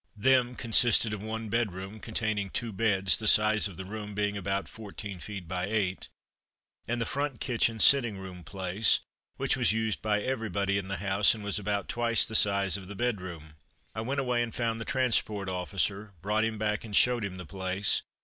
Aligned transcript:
"Them" 0.17 0.55
consisted 0.55 1.13
of 1.13 1.21
one 1.21 1.47
bedroom, 1.47 1.99
containing 1.99 2.49
two 2.49 2.73
beds, 2.73 3.17
the 3.19 3.27
size 3.27 3.67
of 3.67 3.77
the 3.77 3.85
room 3.85 4.15
being 4.15 4.35
about 4.35 4.67
fourteen 4.67 5.19
feet 5.19 5.47
by 5.47 5.67
eight, 5.67 6.09
and 6.87 6.99
the 6.99 7.05
front 7.05 7.39
kitchen 7.39 7.79
sitting 7.79 8.17
room 8.17 8.43
place, 8.43 9.01
which 9.35 9.55
was 9.55 9.73
used 9.73 10.01
by 10.01 10.23
everybody 10.23 10.79
in 10.79 10.87
the 10.87 10.97
house, 10.97 11.35
and 11.35 11.43
was 11.43 11.59
about 11.59 11.87
twice 11.87 12.25
the 12.25 12.33
size 12.33 12.77
of 12.77 12.87
the 12.87 12.95
bedroom. 12.95 13.57
I 13.93 14.01
went 14.01 14.19
away 14.19 14.41
and 14.41 14.55
found 14.55 14.81
the 14.81 14.85
transport 14.85 15.47
officer, 15.47 16.15
brought 16.23 16.45
him 16.45 16.57
back 16.57 16.83
and 16.83 16.95
showed 16.95 17.23
him 17.23 17.37
the 17.37 17.45
place. 17.45 18.01